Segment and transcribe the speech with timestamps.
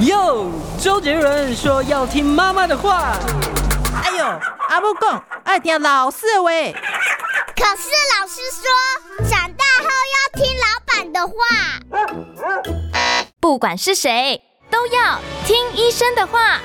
[0.00, 0.50] 哟，
[0.80, 3.16] 周杰伦说要听妈妈的话。
[4.02, 4.24] 哎呦，
[4.68, 6.50] 阿母讲爱听老师的话。
[7.54, 11.32] 可是老师说，长大后要听老板的话。
[13.38, 16.58] 不管是谁，都要听医生的话。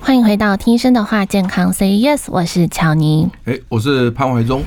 [0.00, 3.30] 欢迎回到听医生的话，健康 Say Yes，我是乔尼。
[3.46, 4.64] 哎，我是潘怀忠。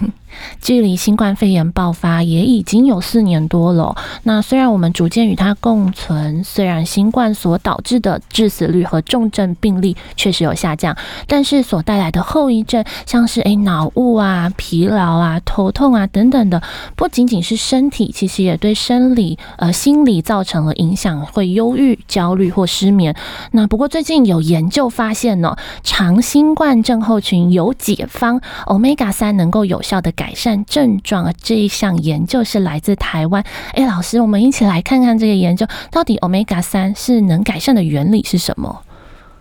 [0.61, 3.95] 距离新冠肺炎爆发也已经有四年多了。
[4.23, 10.95] 那虽然我们逐渐与它共存，虽然新冠所导致的致死率和重症病例确实有下降，
[11.27, 16.61] 但是所带来的后遗症，像是诶脑雾啊、疲劳啊、头痛啊等等的，
[16.95, 23.15] 不仅仅是身体，其实也对生理呃心理造成了影响，会忧郁、焦虑或失眠。
[23.51, 30.22] 那不过最近有研究发现呢，长新冠症候群有解方，Omega 三能够有效的改。
[30.23, 33.43] 改善症状这一项研究是来自台湾。
[33.73, 38.81] 哎，老师，我们一起来看看这个研究到底 Omega 三是能改善的原理是什么？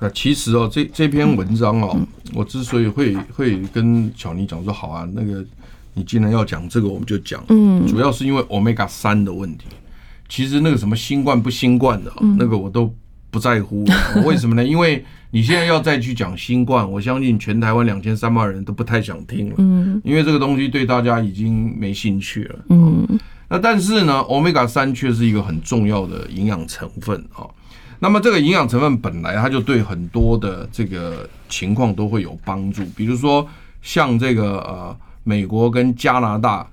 [0.00, 1.96] 那其实哦，这这篇文章哦，
[2.34, 5.44] 我之所以会会跟巧妮讲说好啊，那个
[5.94, 7.40] 你既然要讲这个，我们就讲。
[7.50, 9.66] 嗯，主要是因为 Omega 三的问题。
[10.28, 12.92] 其实那个什么新冠不新冠的，那个我都
[13.30, 13.86] 不在乎。
[14.24, 14.64] 为什么呢？
[14.64, 23.18] 因为你现在要再去讲新冠，我相信全台湾两千三百万人都不太想听了，嗯，因为这个东西对大家已经没兴趣了，嗯。
[23.48, 27.48] 那但是呢，Omega 三却是一个很重要的营养成分啊。
[27.98, 33.48] 那么这个营养成分本来它就对很多的这个情况都会有帮助，比如说
[33.80, 36.68] 像这个呃，美国跟加拿大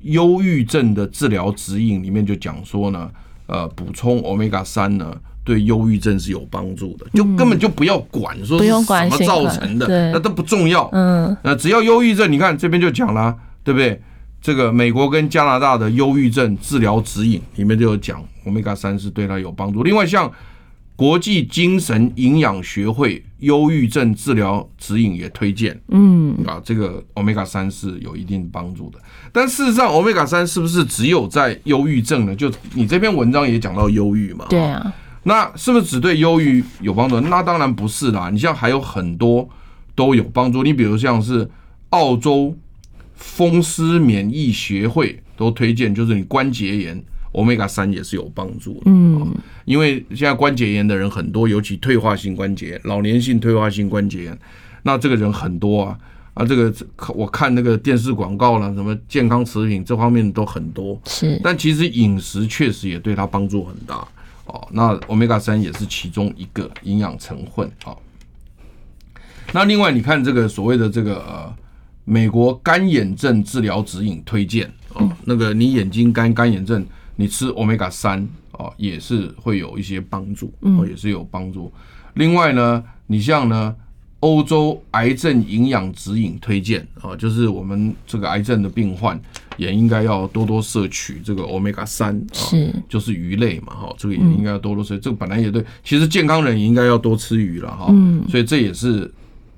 [0.00, 3.10] 忧郁症的治疗指引里面就讲说呢，
[3.46, 5.16] 呃，补充 Omega 三呢。
[5.44, 10.88] 对忧郁症是有帮助的，就根本就不要管说是什么造成的，那都不重要。
[10.92, 14.00] 嗯，那只要忧郁症，你看这边就讲了，对不对？
[14.40, 19.84] 这个美国跟加拿大的忧郁症治疗指引里面就有讲，Omega 三是对它有帮助。
[19.84, 20.28] 另外，像
[20.96, 28.98] 国际精神营养学会忧郁症治疗指引也推荐，嗯，啊，这个 Omega 三是有一定帮助的。
[29.32, 32.34] 但事实上，Omega 三是不是只有在忧郁症呢？
[32.34, 34.46] 就你这篇文章也讲到忧郁嘛？
[34.48, 34.92] 对啊。
[35.24, 37.20] 那是不是只对忧郁有帮助？
[37.20, 38.28] 那当然不是啦。
[38.30, 39.48] 你像还有很多
[39.94, 40.62] 都有帮助。
[40.62, 41.48] 你比如像是
[41.90, 42.56] 澳洲
[43.14, 48.82] 风湿免疫协会都推荐，就是你关节炎，Omega 三也是有帮助的。
[48.86, 49.32] 嗯，
[49.64, 54.38] 因为现在关节炎的人很多，尤其退化性关节炎、老年性退化性关节炎，
[54.82, 55.98] 那这个人很多啊。
[56.34, 56.72] 啊，这个
[57.14, 60.98] 我看那个电视广告了，什么健康食品这方面都很多。
[61.04, 64.02] 是，但其实饮食确实也对他帮助很大。
[64.46, 67.70] 哦，那欧米伽三也是其中一个营养成分。
[67.82, 68.00] 好，
[69.52, 71.54] 那另外你看这个所谓的这个呃，
[72.04, 76.86] 美国干眼症治疗指引推荐哦，那个你眼睛干干眼症，
[77.16, 81.72] 你吃欧米伽三哦，也是会有一些帮助，哦，也是有帮助。
[82.14, 83.74] 另外呢，你像呢。
[84.22, 89.20] 欧洲癌症营养指引推荐啊，就是我们这个癌症的病患
[89.56, 94.96] 也应该要多多摄取这个 Omega 三，是，就是鱼类嘛，哈，这个也应该要多多摄。
[94.98, 99.12] 这个本来也对，其实健康人也应该要多吃鱼了，哈，嗯，所以这也是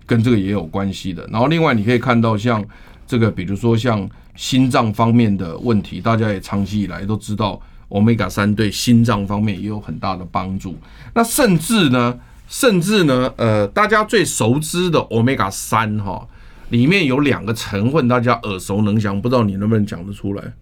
[0.07, 1.27] 跟这个也有关系的。
[1.31, 2.65] 然后另外你可以看到，像
[3.07, 10.77] 这个，比如说像心脏方面的问题，大家也长期以来都知道 Omega 三对心脏方面也有很大的帮助。
[11.13, 12.19] 那甚至呢？
[12.47, 16.29] 甚至呢，呃，大家最熟知的 Omega 三哈，
[16.71, 20.53] 里面有两个成分，大家耳熟能详，不知道你能不能讲得出来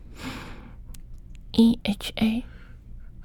[1.52, 2.42] ？EHA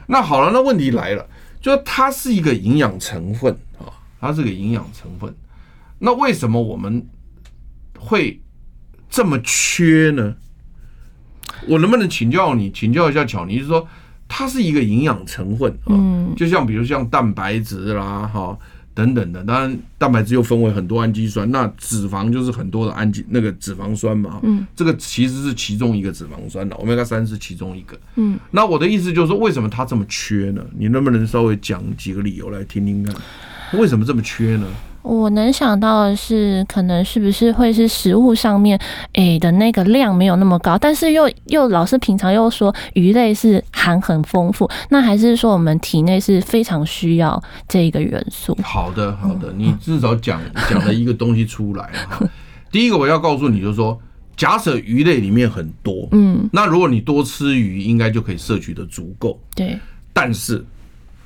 [0.07, 1.27] 那好了，那问题来了，
[1.59, 3.91] 就它是一个营养成分啊，
[4.21, 5.35] 它是个营养成分。
[5.99, 7.05] 那为什么我们
[7.99, 8.41] 会
[9.09, 10.33] 这么缺呢？
[11.67, 13.85] 我能不能请教你，请教一下巧妮，就是说
[14.35, 18.57] 它是一个营养成分，嗯，就像比如像蛋白质啦，哈。
[18.95, 30.63] 等等的，当然蛋白质又分为很多氨基酸，那脂肪就是很多的氨基那个脂肪酸嘛，嗯，这个其实是其中一个脂肪酸的欧米伽三是其中一个，嗯，那我的意思就是说，为什么它这么缺呢？
[30.77, 33.15] 你能不能稍微讲几个理由来听听看，
[33.79, 34.67] 为什么这么缺呢？
[35.03, 38.79] 我能想到的是，可能是不是会是食物上面
[39.13, 48.57] 诶的那个量没有那么高，但是又又老是平常又说鱼类是含很丰富，那还是说我们体内是非常需要这一个元素？
[48.63, 52.25] 好的，好的，你至少讲 讲了一个东西出来哈。
[52.71, 53.99] 第一个我要告诉你，就是说，
[54.37, 59.37] 假设鱼类里面很多，嗯，那如果你多吃鱼，应该就可以摄取的足够。
[59.53, 59.77] 对，
[60.13, 60.65] 但是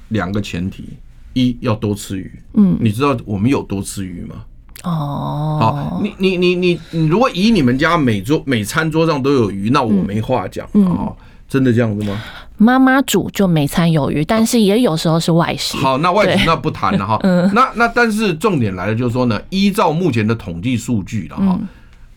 [0.10, 0.98] 两个前提。
[1.38, 4.36] 一要多吃鱼，嗯，你知道我们有多吃鱼吗？
[4.84, 11.16] 哦，好，你你你你你，如果以你们家每桌每餐桌上都有鱼，那我没话讲啊、嗯哦，
[11.48, 12.22] 真的这样子吗？
[12.57, 15.78] 妈妈煮就每餐有鱼，但是也有时候是外食。
[15.78, 17.19] 好，那外食那不谈了哈。
[17.25, 21.60] 嗯，那那但是重点来了，就是说呢，依照目前的统计数据了哈，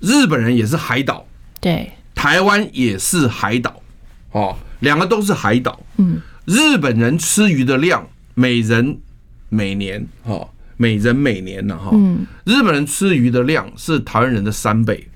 [0.01, 1.25] 日本人也是海岛，
[1.61, 3.75] 对，台湾也是海岛，
[4.33, 5.79] 哦，两个都是海岛。
[5.97, 8.99] 嗯，日本人吃鱼的量，每人。
[9.51, 11.91] 每年哈，每人每年呢哈，
[12.45, 15.09] 日本人吃鱼的量是台湾人的三倍，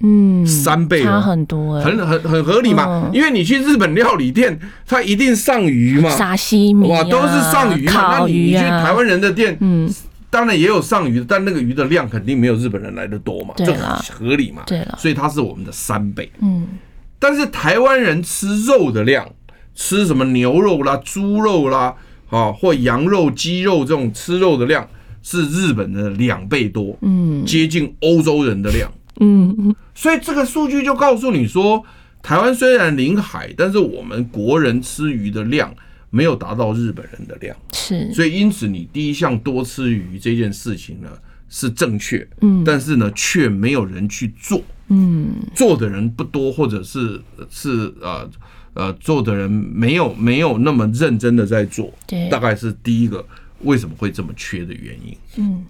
[0.00, 9.88] 嗯，三倍差很多，很很很合理嘛，因为你去日本料理店，它一定上鱼嘛，沙西米哇，都是上鱼嘛，那你你去台湾人的店，嗯，
[10.30, 16.66] 当然也有上鱼，但那个鱼的量肯定没有日本人来的多嘛，这很合理嘛，对了，所以它是我们的三倍，嗯，
[17.18, 19.28] 但是台湾人吃肉的量，
[19.74, 21.94] 吃什么牛肉啦、猪肉啦。
[22.30, 24.86] 啊，或羊肉、鸡肉这种吃肉的量
[25.22, 31.82] 是日本的两倍多，嗯，接近欧洲人的量，嗯，所以这个数据就告诉你说，
[32.22, 35.74] 台湾虽然临海，但是我们国人吃鱼的量
[36.10, 41.08] 没有达到日本人的量，是，所以因此你第一项多吃鱼这件事情呢
[41.48, 48.28] 是正确，嗯，但是呢却没有人去做，嗯，做的人不多，或者是是呃。
[48.78, 53.26] 呃，做的人没有没有那么认真的在做，对，大概是第一个
[53.62, 55.16] 为什么会这么缺的原因。
[55.34, 55.64] 嗯，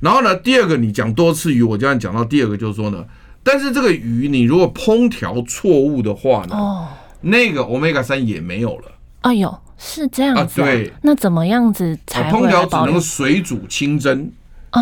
[0.00, 3.04] 然后呢，第二个你讲多次鱼，我这样讲到第二个就是说呢，
[3.44, 6.88] 但是这个鱼你如果烹调错误的话呢，哦，
[7.20, 8.84] 那个欧米伽三也没有了。
[9.20, 10.64] 哎呦，是这样子啊？
[10.64, 12.40] 对，那怎么样子才会？
[12.40, 14.28] 烹调只能水煮、清蒸，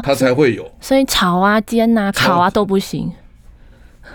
[0.03, 0.67] 它才会有。
[0.81, 3.13] 所以炒啊、煎啊、烤啊都不行。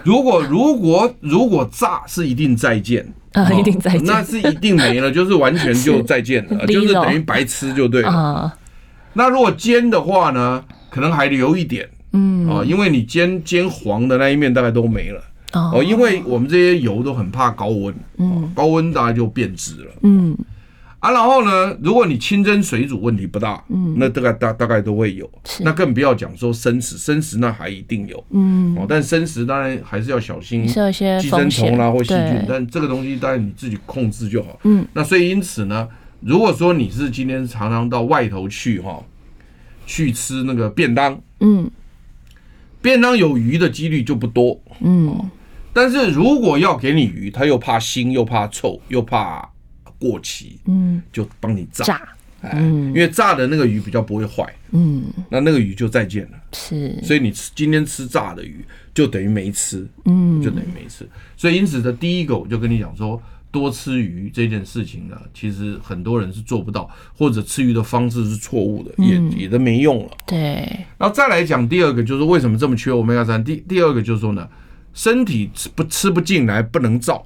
[0.04, 3.12] 如果如果如果炸是一定再见。
[3.34, 8.54] 啊，一定再见，那是一定没了， 就是完全就再见了，就是等于白吃就对了。
[9.14, 15.20] 那如果煎的话呢，可能还留一点，嗯，啊，因为你煎煎黄的那一面大概都没了，
[15.54, 20.38] 哦，因为我们这些油都很怕高温，嗯，高温大概就变质了，嗯。
[21.04, 25.30] 啊，然后呢，如果你清蒸水煮问题不大，嗯，那大概大大概都会有，
[25.60, 35.90] 那更不要讲说生食，生食那还一定有，嗯，哦，但生食当然还是要小心，是有些寄生虫啦或细菌，但这个东西当然你自己控制就好，嗯，那所以因此呢，
[36.22, 39.04] 如果说你是今天常常到外头去哈，
[39.86, 41.70] 去吃那个便当，嗯，
[42.82, 45.30] 便当有鱼的几率就不多，嗯，
[45.74, 49.50] 但是如果要给你鱼，他又怕腥又怕臭又怕。
[50.04, 52.02] 过期，嗯，就帮你炸，
[52.42, 61.08] 哎，因为炸的那个鱼比较不会坏，嗯，那那个鱼就再见了，是，所以你吃今天吃炸的鱼，就等于没吃，嗯，就等于没吃，
[61.38, 70.38] 所以因此的第一个，我就跟你讲说，多吃鱼这件事情呢，其实很多人是做不到，或者吃鱼的方式是错误的，也也都没用了，对。
[70.98, 73.42] 然后再来讲第二个，就是为什么这么缺欧米伽三？
[73.42, 74.46] 第第二个就是说呢，
[74.94, 77.26] 身体吃不吃不进来，不能造。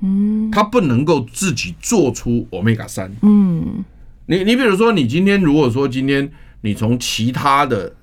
[0.00, 3.10] 嗯，它不能够自己做出欧米伽三。
[3.22, 3.84] 嗯，
[4.26, 7.94] 你你比如说，你今天如果说今天你从其他的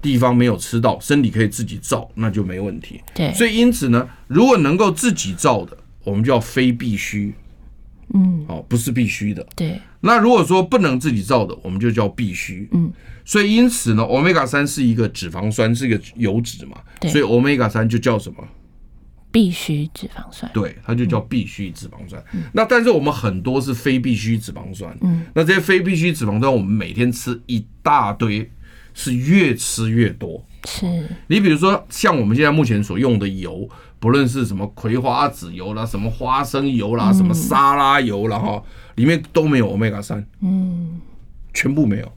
[0.00, 3.00] 地方没有吃到，身体可以自己造，那就没问题。
[3.14, 7.34] 对，所以因此呢，如果能够自己造的，我们叫非必须。
[8.12, 9.44] 嗯，哦，不是必须的。
[9.56, 12.68] 对，那如果说不能自己造的，我们就叫必须。
[12.72, 12.92] 嗯，
[13.24, 16.76] 所以因此呢，欧米伽三是一个脂肪酸，是一个油脂嘛。
[17.00, 18.36] 对，所以欧米伽三就叫什么？
[19.34, 22.22] 必需脂肪酸，对，它就叫必需脂肪酸。
[22.32, 24.96] 嗯、那但是我们很多是非必需脂肪酸。
[25.00, 28.48] 嗯，那这些非必需脂肪酸，我们每天吃一大堆，
[28.94, 30.46] 是越吃越多。
[30.66, 30.86] 是，
[31.26, 38.62] 你比如说像我们现在目前所用的油，不论是什么葵花籽油啦，什么花生油啦，什么沙拉油啦，哈，
[38.94, 40.24] 里面都没有欧米伽三。
[40.42, 41.00] 嗯，
[41.52, 42.12] 全部没有，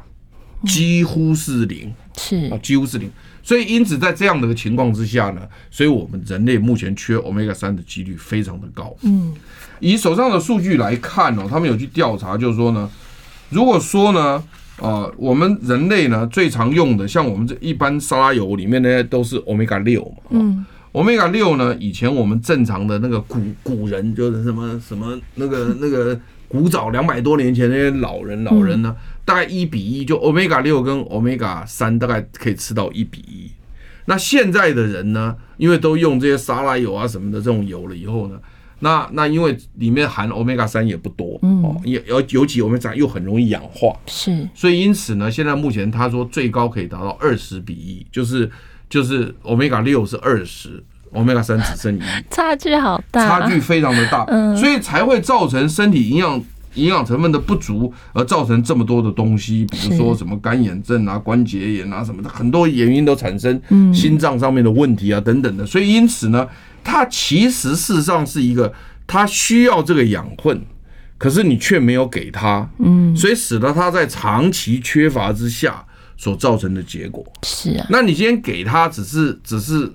[0.67, 1.91] 几乎是零。
[2.15, 3.09] 是啊，几乎是零。
[3.47, 8.93] 所以因此在这样的情况之下呢，所以我们人类目前缺 Omega 三的几率非常的高。
[9.03, 9.33] 嗯，
[9.79, 12.89] 以手上的数据来看哦，他们有去调查，就是说呢，
[13.49, 14.43] 如果说呢，
[14.81, 20.65] 呃，我们人类呢最常用的，像我们这一般沙拉油里面呢都是 Omega 六嘛，嗯。
[20.93, 21.75] 欧米伽六呢？
[21.79, 28.95] 以前我们正常的那个古古人，就是什么什么那个那个古早两百多年前那些老人老人呢，
[29.27, 33.51] 大概一比一，就欧米伽六跟欧米伽三大概可以吃到一比一。
[34.05, 38.39] 那现在的人呢，因为都用这些沙拉油啊什么的这种油了以后呢，
[38.79, 48.49] 那那因为里面含欧米伽三也不多，哦，也尤尤其欧米伽又很容易氧化，是，所以因此呢，现在目前他说最高可以达到二十比一，就是。
[48.89, 50.81] 就是欧米伽六是二十，
[51.11, 56.41] 欧米伽三只剩一， 差距好大，差距非常的大，嗯，所以才会造成身体营养
[56.75, 63.59] 营养成分的不足，而造成这么多的东西，比如说什么干眼症啊、关节炎啊什么的，很多原因都产生，
[63.93, 66.47] 心脏上面的问题啊等等的，所以因此呢，
[66.83, 68.71] 它其实事实上是一个，
[69.05, 70.61] 它需要这个养分，
[71.17, 75.83] 可是你却没有给它，嗯，所以使得它在长期缺乏之下。
[76.19, 77.23] 所造成的结果。
[77.43, 79.87] 是啊，那你今天给它只是只是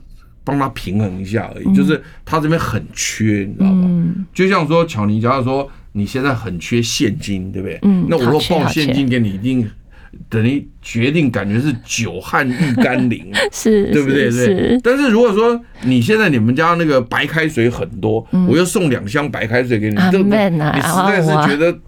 [0.45, 4.15] 帮他平衡一下而已，就是他这边很缺，你知道吗？
[4.33, 7.79] 就像说巧妮，假如说你现在很缺现金，对不对？
[7.83, 9.71] 嗯，那我若报现金给你，一定
[10.29, 14.31] 等于决定感觉是久旱遇甘霖， 是，对不对？
[14.31, 14.81] 对。
[14.83, 21.79] 但是如果说你现在你们家那个白开水很多，我又送两箱白开水给你，这你实在是觉得。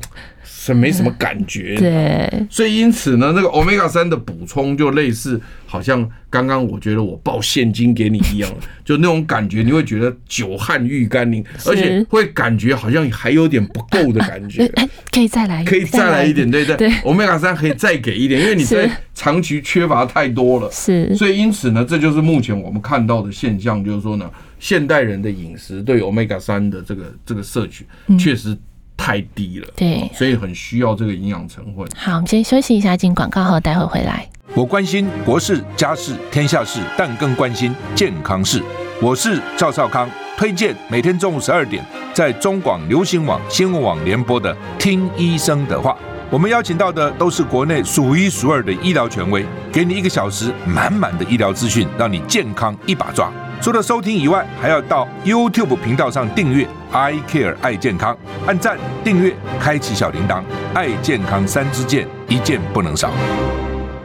[0.66, 8.50] 是没什么感觉， 对，所以因此呢，那个 Omega 三的补充就类似，好像刚刚我觉得我报现金给你一样，
[8.82, 14.66] 就那种感觉，你会觉得久旱遇甘霖，而且会感觉好像还有点不够的感觉，
[15.12, 27.84] 可以再来，可以再来一点，对对，Omega 三可以再给一点，因为你在长期缺乏太多了，是，所以因此呢，这就是目前我们看到的现象，就是说呢，现代人的饮食对 Omega 三的这个这个摄取
[28.18, 28.56] 确实。
[28.96, 31.86] 太低了，对，所以很需要这个营养成分。
[31.96, 34.28] 好，我们先休息一下，进广告后，待会回来。
[34.54, 38.62] 我关心国事、家事、天下事，但更关心健康事。
[39.02, 45.92] 我是赵少康，推荐每天中午十二点在中广流行网、新闻网联播的《听医生的话》。
[46.30, 53.30] 我们邀请到的都是国内数一数二的医疗权威，给你一个小时满满的医疗资讯，让你健康一把抓。
[53.60, 60.42] 除了收听以外，还要到 YouTube 频道上订阅 I Care 爱健康，按赞、订阅、开启小铃铛，
[60.74, 63.10] 爱健康三支箭，一件不能少。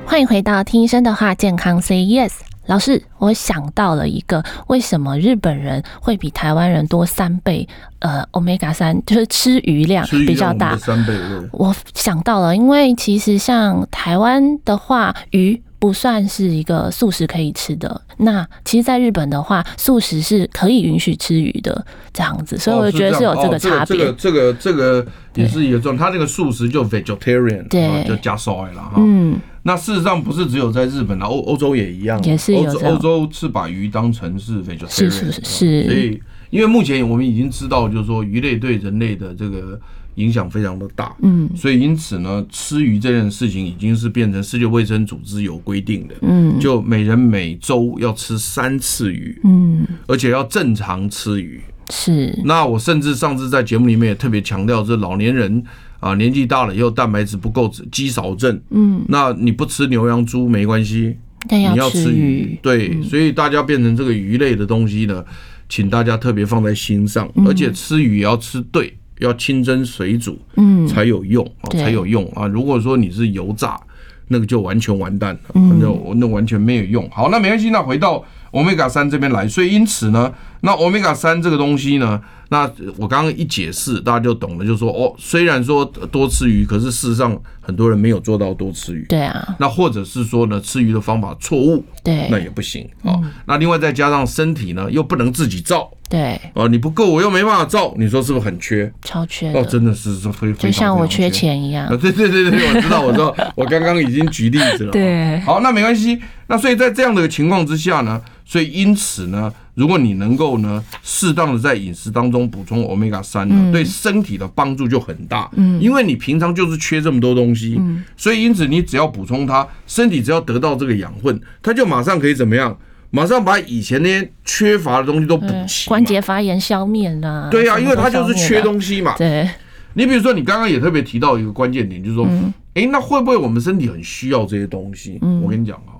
[0.05, 2.31] 欢迎回到听医生的话，健康 Say Yes。
[2.67, 7.67] 老师，我想到了一个，为什么日本人会比台湾人多三倍？
[7.99, 11.13] 呃，Omega 三就是吃鱼量比较大，三倍。
[11.51, 15.61] 我想到了，因为其实像台湾的话，鱼。
[15.79, 18.01] 不算是一个素食可以吃的。
[18.17, 23.97] 那其实，在日本的话，素食是可以允许吃鱼的这样子，所以我觉得是有这个差别。
[23.97, 28.95] 这个这个这个也是一个状，他那个素食就 vegetarian，对，就加 soy 了哈。
[28.97, 35.41] 嗯，那事实上不是只有在日本啦，欧欧洲也一样，也是有欧洲是把鱼当成是 vegetarian，是是是。
[35.41, 39.79] 所以，因为目前我们已经知道，就是说鱼类对人类的这个。
[40.19, 52.37] 影响非常的大，嗯，所以因此呢，吃鱼这件事情已经是变成世界卫生组织有规定的，嗯，就每人每周要吃三次鱼，嗯，而且要正常吃鱼，是。
[52.43, 55.63] 那我甚至上次在节目里面也特别强调，这老年人
[56.01, 61.15] 啊，年纪大了以后蛋白质不够，肌少症，嗯，那你不吃牛羊猪没关系，
[61.49, 65.23] 你要吃鱼，对，所以大家变成这个鱼类的东西呢，
[65.69, 68.93] 请大家特别放在心上，而且吃鱼也要吃对。
[69.19, 72.47] 要清蒸水煮，嗯，才有用啊，才有用啊！
[72.47, 73.79] 如果说你是油炸，
[74.27, 77.09] 那个就完全完蛋了，那那完全没有用。
[77.09, 79.47] 好，那没关系，那回到 Omega 三这边来。
[79.47, 89.05] 所以因此呢，那欧米伽三这个东西呢，那我刚刚一解释，大家就懂了，就是说哦，虽然说多吃鱼，可是事实上很多人没有做到多吃鱼。
[89.09, 89.55] 对啊。
[89.59, 93.19] 那或者是说呢，吃鱼的方法错误，对，那也不行啊。
[93.45, 95.89] 那另外再加上身体呢，又不能自己造。
[96.09, 98.91] 对哦，你不够，我又没办法造，你说是不是很缺？
[99.03, 101.87] 超缺哦，真的是非非常就像我缺钱一样。
[101.99, 104.89] 对对对对，我知道，我知道，我刚刚已经举例子了。
[104.93, 106.19] 对，好，那没关系。
[106.49, 115.49] 那所以在这样的情况之下呢，所以因此呢，如果你能够呢，适当的在饮食当中补充 Omega 三呢，对身体的帮助就很大。
[115.53, 122.75] 嗯，因为你平常就是缺这么多东西，嗯，所以因此你只要补充它，身体只要得到这个养分，它就马上可以怎么样？
[123.11, 127.47] 马上把以前那些缺乏的东西都补齐，关节发炎消灭了。
[127.49, 129.15] 对呀、啊，因为它就是缺东西嘛。
[129.17, 129.49] 对，
[129.93, 135.17] 你比如说，你刚刚也特别提到一个关键点，就是说，哎、嗯欸，那会不会我们身体很需要这些东西？
[135.23, 135.98] 嗯、我跟你讲哈，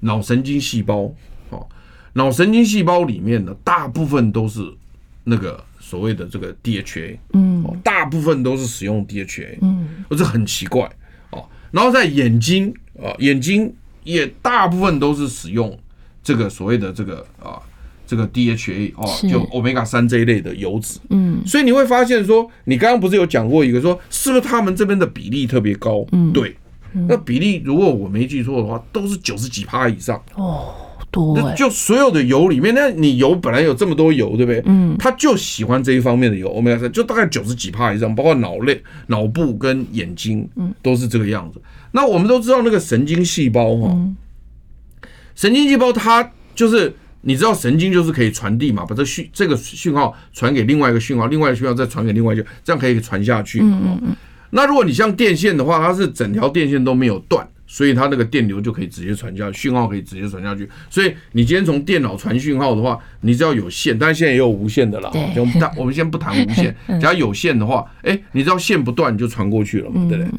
[0.00, 1.12] 脑神经细胞，
[1.50, 1.66] 哦，
[2.14, 4.60] 脑神经细胞里面呢，大部分都是
[5.24, 10.90] 那个所谓的这个 DHA，嗯，大部分都是使用 DHA，嗯，这很奇怪
[11.30, 11.44] 哦。
[11.70, 13.72] 然后在眼睛啊，眼睛
[14.04, 15.78] 也大部分都是使用
[16.22, 17.60] 这个所谓的这个啊。
[18.06, 26.04] 这个 DHA 哦，就 Omega 三这一类的油脂，嗯，所以你会发现说，你刚刚不是有讲过一个说，是不是他们这边的比例特别高？
[26.10, 26.56] 嗯，对，
[26.92, 30.74] 那比例如果我没记错的话，都是九十几趴以上哦，
[31.10, 34.62] 多哎，就所有的油里面，那你油本来有这么多油，对不对？
[34.66, 41.60] 嗯，他就喜欢这一方面的油，Omega 三就大概九十几趴以上，包括脑类、脑部跟眼睛，嗯，都是这个样子。
[41.92, 43.96] 那我们都知道那个神经细胞哈，
[45.34, 46.94] 神经细胞它就是。
[47.22, 53.60] 你知道神经就是可以传递嘛，把这讯这个讯号传给另外一个讯号，另外一个讯号再传给另外一个，这样可以传下去。
[53.60, 54.16] 嗯嗯嗯。
[54.50, 60.68] 那如果你像电线的话，它是整条电线都没有断，所以它那个电流就可以直接传下去，讯号可以直接传下去。
[60.88, 65.10] 所以你今天从电脑传讯号的话，你只要有线，但是现在也有无线的了。
[65.12, 65.40] 对。
[65.40, 70.30] 我们我们先不谈无线， 只要有线的话，哎，你知道线不断就传过去了嘛，对不对？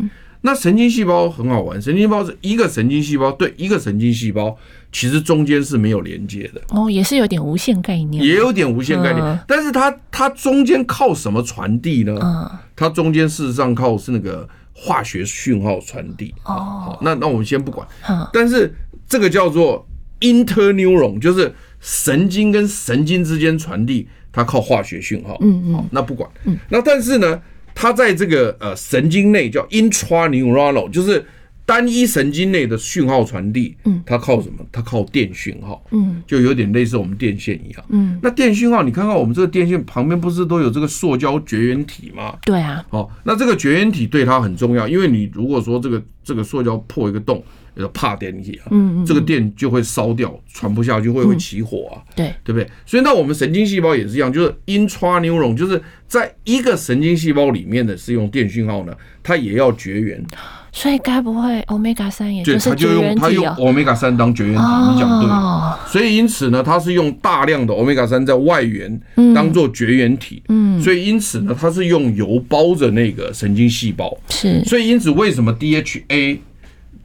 [0.43, 4.57] 那神经细胞很好玩，神经细胞是一个神经细胞对一个神经细胞。
[4.91, 9.23] 其实中间是没有连接的哦，也是有点无限概念，也有点无限概念。
[9.23, 12.17] 嗯、但是它它中间靠什么传递呢？
[12.21, 16.35] 嗯，它中间事实上靠是那个化学讯号传递。
[16.43, 17.87] 哦，好，那那我们先不管。
[18.09, 18.73] 嗯，但是
[19.07, 19.87] 这个叫做
[20.19, 25.37] interneuron，就是神经跟神经之间传递，它靠化学讯号。
[25.39, 26.29] 嗯嗯，好，那不管。
[26.43, 27.41] 嗯，那但是呢，
[27.73, 31.25] 它在这个呃神经内叫 intraneuronal，就是。
[31.71, 34.57] 单一神经内的讯号传递，嗯，它靠什么？
[34.73, 38.19] 它靠电讯号，嗯，就有点类似我们电线一样，嗯。
[38.21, 42.37] 那电讯号，你看看我们这个电线旁边不是都有这个塑胶绝缘体吗？
[42.43, 42.83] 对啊。
[42.89, 47.41] 好，那这个绝缘体对它很重要，因为你如果说这个这个塑胶破一个洞，
[47.75, 52.69] 要怕电体啊，嗯，这个电就会烧掉，传不下去会会起火啊，对，对不对？
[52.85, 60.21] 所以那我们神经细胞也是一样，就是 intraneuron，就是在一个神经细胞里面的是用电讯号呢，它也要绝缘。
[60.73, 63.21] 所以该不会 Omega 三也就是绝缘体？
[63.21, 64.61] 它用 Omega 三当绝缘体，
[64.93, 65.91] 你讲对。
[65.91, 68.99] 所以因此呢，它是用大量的 Omega 三在外缘
[69.35, 70.41] 当做绝缘体。
[70.47, 74.17] 嗯，所以因此呢，它是用油包着那个神经细胞。
[74.29, 74.63] 是。
[74.63, 76.39] 所以因此，为什么 DHA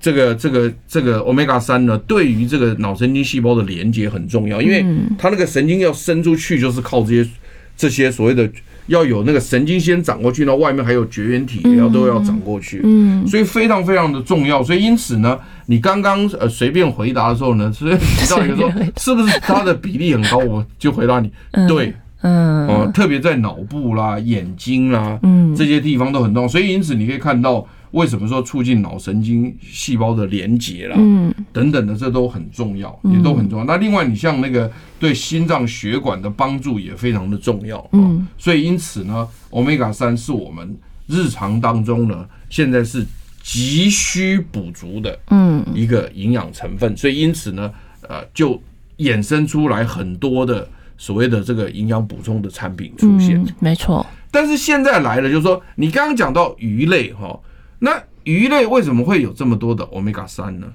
[0.01, 4.87] 这个这个这个 Omega 三呢，对于这个脑神经细胞的连接很重要，因为
[5.19, 7.29] 它那个神经要伸出去，就是靠这些
[7.77, 8.49] 这些所谓的。
[8.87, 14.63] 要有那个神经先长过去，那外面还有绝缘体，也要都要长过去，嗯，所以非常非常的重要。
[14.63, 21.31] 所以因此呢，你刚刚呃随便回答的时候呢，所以提到一个说是不是它的比例很高，我就回答你，
[21.69, 26.49] 对，嗯，哦，特别在脑部啦、眼睛啦，嗯，这些地方都很重要。
[26.49, 27.67] 所以因此你可以看到。
[27.97, 33.65] 为什么说促进脑神经细胞的连接啦，嗯，等等的，这都很重要，也都很重要。
[33.65, 38.29] 那另外，你像那个对心脏血管的帮助也非常的重要，嗯。
[38.37, 43.03] 所以因此呢欧米伽三是我们日常当中呢，现在是
[43.43, 46.95] 急需补足的，嗯，一个营养成分。
[46.95, 47.73] 所以因此呢，
[48.07, 48.61] 呃，就
[48.99, 54.05] 衍生出来很多的所谓的这个营养补充的产品出现，没错。
[54.31, 57.41] 但是现在来了，就是说你刚刚讲到鱼类哈。
[57.79, 60.67] 那鱼类为什么会有这么多的 Omega 三呢？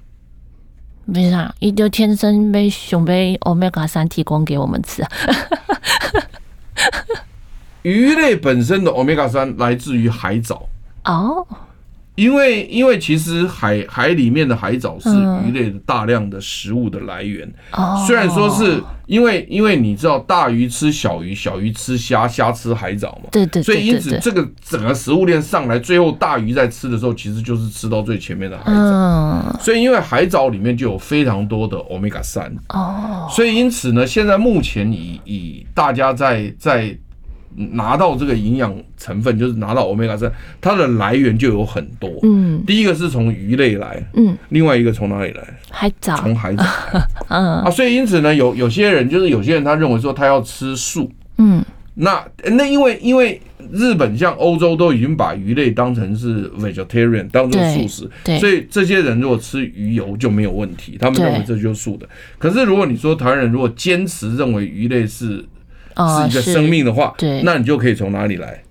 [1.08, 1.54] 为啥？
[1.60, 5.12] 伊就天生被熊被 Omega 三提供给我们吃啊。
[7.82, 10.70] 鱼类本身的 Omega 三来自于海藻
[11.06, 11.46] 哦。
[12.22, 15.10] 因为，因为其实海海里面的海藻是
[15.44, 17.52] 鱼类的大量的食物的来源。
[17.72, 23.30] 哦，虽然说是因为，因为你知道大鱼吃小鱼，小鱼吃虾，虾吃海藻嘛。
[23.32, 23.64] 对对。
[23.64, 28.72] 所以因此，这个整个食物链上来，最后大鱼在吃的时候，其实就是吃到最前面的海藻。
[28.72, 29.58] 嗯。
[29.60, 32.56] 所以因为海藻里面就有非常多的欧米伽三。
[32.70, 33.28] 哦。
[33.32, 36.96] 所以因此呢，现在目前以以大家在在。
[37.56, 42.10] 拿到这个营养成分，就是拿到 Omega 三，它的来源就有很多。
[42.24, 45.44] 嗯，第一个是从鱼类来，嗯，另外一个从哪里来？
[45.70, 46.64] 海藻，从海藻。
[47.30, 51.64] 嗯啊，所以因此呢，有有些人就是有些人他认为说他要吃素，嗯，
[51.96, 53.40] 那那因为因为
[53.72, 62.08] 日本像欧洲都已经把鱼类当成是 vegetarian 当做素食，对，所以这些人如果吃鱼油就没有问题，他们认为这就是素的。
[62.38, 65.46] 可是如果你说台湾人如果坚持认为鱼类是
[66.08, 68.62] 是一个生命的话，对，那你就可以从哪里来？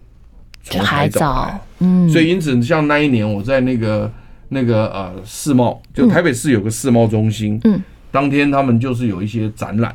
[0.63, 1.59] 从海藻。
[1.79, 4.11] 嗯，所以因此，像那一年我在那个
[4.51, 9.95] 那个呃世贸，就台北市有个世贸中心，嗯，当天他们就是有一些展览，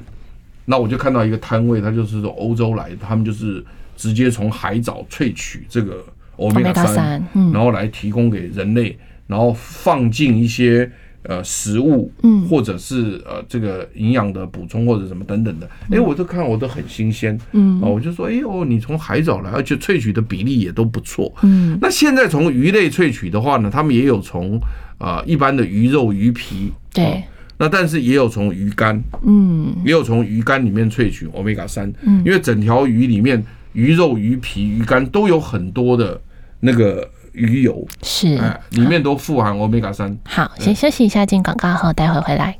[0.65, 3.63] 那我就看到一个摊位，他就是从欧洲来，他们就是
[3.95, 6.03] 直接从海藻萃取这个
[6.37, 10.91] 欧米伽三，然后来提供给人类，然后放进一些
[11.27, 12.47] 呃食物，嗯。
[12.47, 17.81] 或者是呃这个营养的补充或者什么等等的，哎，我都看我都很新鲜，嗯。
[17.81, 21.33] 啊，我就说，哎呦，你从海藻来，而且萃取的比例也都不错。
[21.43, 21.77] 嗯。
[21.81, 24.59] 那现在从鱼类萃取的话呢，他们也有从
[24.97, 27.05] 啊、呃一般的鱼肉、鱼皮，对。
[27.05, 27.23] 哦
[27.57, 29.73] 那但是也有从鱼肝，嗯。
[29.85, 32.21] 也有从鱼肝里面萃取欧米伽三，嗯。
[32.25, 36.19] 因为整条鱼里面鱼肉、鱼皮、鱼肝都有很多的
[36.59, 38.37] 那个鱼油，是。
[38.37, 40.17] 哎，里面都富含欧米伽三。
[40.25, 42.57] 好，先休息一下，进广告后，待会回来。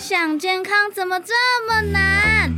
[0.00, 1.32] 想健康怎么这
[1.68, 2.52] 么难？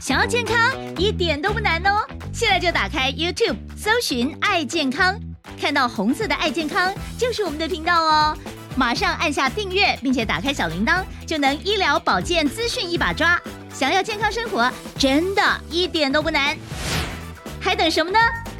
[0.00, 0.56] 想要健康
[0.96, 2.06] 一点都不难哦！
[2.32, 5.18] 现在就打开 YouTube，搜寻“爱健康”，
[5.60, 8.36] 看到红色的“爱健康”就是我们的频道哦。
[8.76, 13.38] 马上按下订阅，并且打开小铃铛，就能医疗保健资讯一把抓。
[13.72, 16.56] 想要健康生活，真的一点都不难，
[17.60, 18.18] 还等什么呢？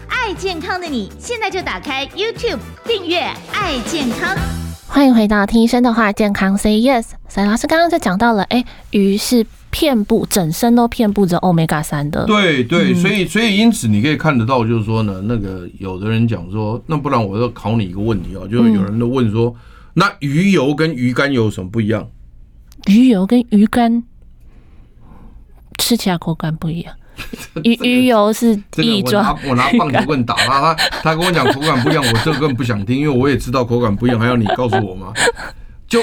[0.09, 3.21] 爱健康的你，现在就打开 YouTube 订阅
[3.53, 4.37] “爱健康”。
[4.87, 7.11] 欢迎回到听医生的话，健康 Say Yes。
[7.29, 12.25] 沈老师刚刚就讲到了，哎，鱼是遍布整身都遍布着 Omega 三的。
[12.27, 19.55] 对对，嗯所以所以因此你可以看得到，就是说呢，那个有的人讲说，那不然我要考你一个问题哦，就是有人都问说，
[19.95, 22.09] 那鱼油跟鱼肝油有什么不一样？
[22.87, 24.03] 鱼油跟鱼肝
[25.77, 26.95] 吃起来口感不一样，
[27.65, 35.13] 鱼鱼油是这个我液状拿，我拿棒球棍打他，他 他跟我讲口感不一样，我这个根本不想听，因为我也知道口感不一样，还要你告诉我吗？
[35.87, 36.03] 就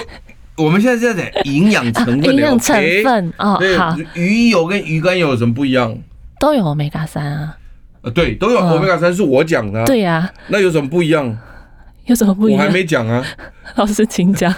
[0.57, 5.97] 我们现在在讲营养成分的，营养成分哦，对，好，鱼油跟鱼肝油有什么不一样？
[6.39, 7.57] 都有 Omega 三啊。
[8.01, 9.85] 呃，对，都有嗯 omega 三，是我讲的啊。
[9.85, 11.35] 对呀、那有什么不一样？
[12.05, 12.61] 有什么不一样？
[12.61, 13.25] 我还没讲啊。
[13.75, 14.53] 老师请讲。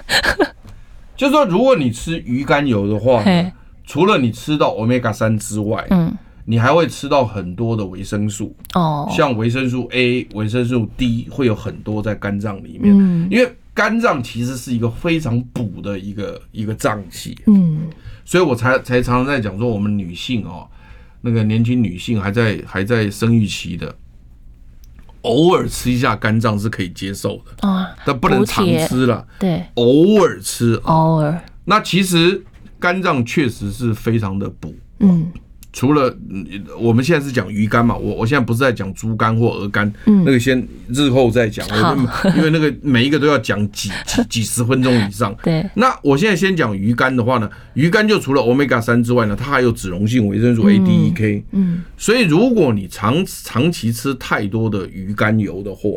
[1.15, 3.49] 就是说，如果你吃鱼肝油的话嘿，
[3.85, 6.13] 除了你吃到 omega 三之外，嗯，
[6.49, 12.97] 你还会吃到很多的维生素，哦，像维生素 A、维生素 D 会有很多在肝脏里面。
[12.97, 13.27] 嗯。
[13.29, 17.89] 因为肝脏其实是一个非常补的一个一个脏器，嗯。
[18.23, 20.65] 所以我才才常常在讲说，我们女性哦，
[21.19, 23.93] 那个年轻女性还在还在生育期的，
[25.23, 30.75] 偶尔吃一下肝脏是可以接受的，啊，但不能常吃了，对，偶尔吃。
[30.85, 30.93] 啊。
[30.95, 32.41] 偶尔，那其实
[32.79, 34.73] 肝脏确实是非常的补。
[34.99, 35.29] 嗯
[35.77, 36.43] 除了嗯
[36.79, 40.23] 我们现在是讲鱼肝嘛，我我现在不是在讲猪肝或鹅肝，嗯。
[40.25, 41.63] 那个先日后再讲，
[42.35, 45.37] 因为那个每一个都要讲几几 几十分钟以上。
[45.43, 51.43] 对，那我现在先讲鱼肝的话呢，鱼肝就除了 omega 三之外呢，它还有脂溶性维生素 A、D、E、K。
[51.51, 51.83] 嗯。
[51.95, 55.87] 所以如果你长长期吃太多的鱼肝油的话，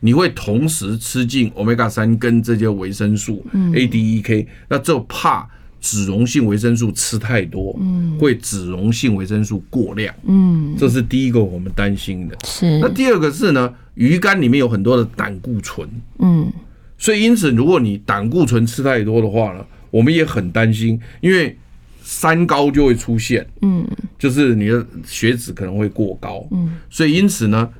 [0.00, 5.48] 你会同时吃进 omega 三跟这些维生素 A、D、E、K，那就怕
[5.80, 8.16] 脂溶性维生素吃太多，嗯。
[8.18, 12.36] 会脂溶性维生素过量，嗯，这是第一个我们担心的。
[12.44, 12.78] 是。
[12.78, 15.88] 那，第二个是呢，鱼肝里面有很多的胆固醇，
[16.18, 16.52] 嗯。
[16.98, 21.56] 所以因此如果你胆固醇吃太多的话呢，我们也很担心，因为
[22.02, 23.46] 三高就会出现。
[23.62, 23.86] 嗯。
[24.18, 27.70] 就是你的血脂可能会过高，嗯，所以因此呢，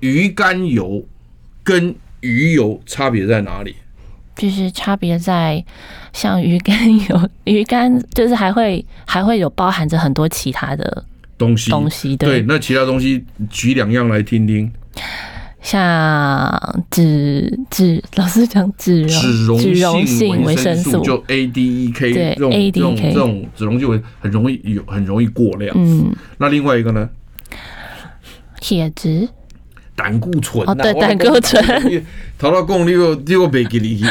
[0.00, 1.06] 鱼肝油
[1.62, 3.76] 跟鱼油差别在哪里？
[4.36, 5.64] 就是差别在
[6.12, 11.04] 像鱼肝有 鱼肝，就是还会还会有包含着很多其他的
[11.38, 14.70] 东西东西，对，那其他东西举两样来听听。
[15.62, 19.00] 像脂脂，老师讲脂
[19.46, 25.74] 溶脂溶性性维维生素，就 A、D、E、K 对这种 A 这种 D K 这种脂溶性维很容易有很容易过量。
[25.74, 27.08] 嗯，那另外一个呢？
[28.60, 29.26] 铁质，
[29.96, 32.02] 胆固醇哦对我胆固醇讲，
[32.38, 34.04] 头到讲你又你又没给你去，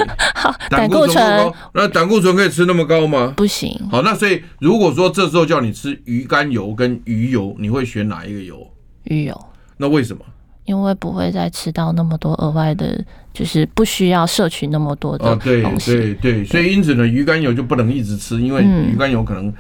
[0.70, 3.34] 胆固醇高，那胆固醇可以吃那么高吗？
[3.36, 8.66] 不行，好，那所以如果说这时候叫你吃鱼肝油跟鱼油，你会选哪一个油？
[9.04, 9.46] 鱼油。
[9.78, 10.24] 那为什么？
[10.66, 15.94] 因为不会再吃到那么多额外的，就是不需要摄取那么多的东西。
[15.94, 19.54] 对对，所以因此呢，鱼肝油就不能一直吃，因为嗯鱼肝油可能一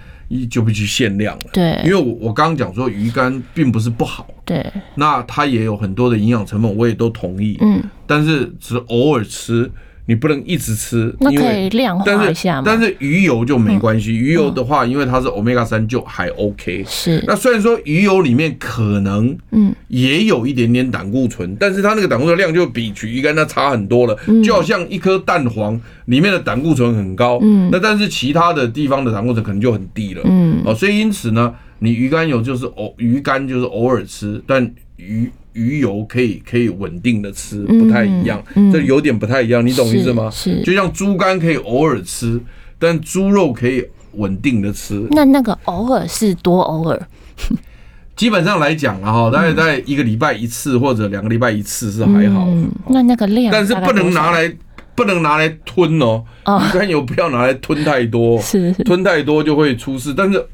[0.50, 1.46] 就必须限量了。
[1.54, 4.66] 对因为我我刚刚讲说鱼干并不是不好，对，
[4.96, 7.58] 那它也有很多的营养成分，我也都同意。
[7.62, 9.70] 嗯，但是只偶尔吃，
[10.06, 12.64] 你不能一直吃，那可因为以量化一下嘛？
[12.66, 16.84] 但是鱼油就没关系，鱼油的话，因为它是 omega 三就还 OK。
[16.88, 19.74] 是，那虽然说鱼油里面可能嗯。
[19.90, 27.70] 也有一点点胆固醇，但是它那个胆固醇量就比取鱼肝它差很多了，就好像一颗蛋黄里面的胆固醇很高，嗯。
[27.72, 30.64] 那但是其他的地方的胆固醇可能就很低了，嗯。
[30.66, 38.72] 哦，所以因此呢，你鱼肝油就是偶鱼肝就是偶尔吃，但鱼鱼油可以可以稳定的吃，不太一样，嗯。
[38.72, 40.32] 这有点不太一样，你懂意思吗？
[40.64, 42.40] 就像猪肝可以偶尔吃，
[42.78, 47.08] 但猪肉可以稳定的吃，那那个偶尔是多偶尔？
[48.16, 54.56] 基本上来讲了，哈，大概在一个礼拜一次或者两个礼拜一次是还好，嗯，那那个量，但是不能拿来
[54.96, 56.62] 不能拿来吞哦，哦。
[56.70, 58.40] 鱼肝油不要拿来吞太多，
[58.86, 60.14] 吞太多就会出事。
[60.16, 60.46] 但是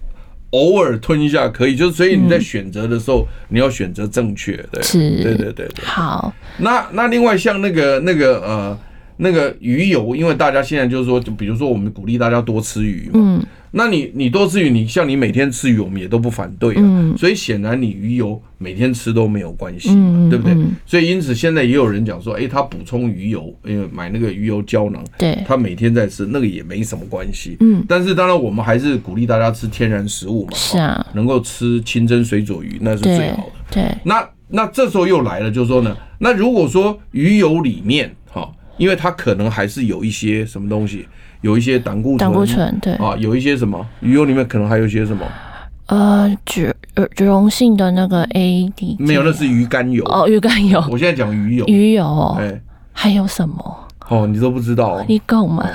[0.51, 4.97] 偶尔吞一下可以，就是所以你在选择的时候，你要选择正确，对，是。
[5.21, 5.85] 对对对对。
[5.85, 8.79] 好，那那另外像那个那个呃
[9.17, 16.81] 那个鱼油，因为大家现在就是说，就比如说我们鼓励大家多吃鱼嘛，嗯那你你多吃鱼，你像你每天吃鱼，我们也都不反对啊。
[16.81, 20.71] 嗯所以显然你鱼油每天吃都没有关系嗯，对不对嗯？
[20.85, 27.57] 所以因此现在也有人讲说，诶，他补充鱼油，因为买那个鱼油胶囊，对，他每天在吃，那个也没什么关系。
[27.59, 33.51] 嗯但是当然我们还是鼓励大家吃天然食物嘛，是啊哦能够吃清蒸水煮鱼那是最好的。
[33.71, 41.07] 对，那那这时候又来了，就是说呢，那如果说鱼油里面哈，因为它可能还是有一些什么东西，
[41.41, 42.93] 有一些胆固醇，胆固醇对。
[42.93, 43.85] 啊，有一些什么？
[44.01, 45.25] 鱼油里面可能还有一些什么，
[45.87, 50.03] 呃，脂呃脂溶性的那个 AD 没有，那是鱼肝油。
[50.05, 53.87] 哦，鱼肝油，我现在讲鱼油，鱼油哦，哎，还有什么？
[54.09, 54.95] 哦，你都不知道。
[54.95, 55.67] 哦，你够吗？